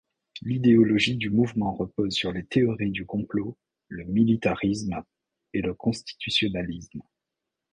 [0.41, 3.55] L'idéologie du mouvement repose sur les théories du complot,
[3.87, 5.03] le militarisme
[5.53, 7.01] et le constitutionnalisme.